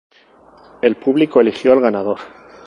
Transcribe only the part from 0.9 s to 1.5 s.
público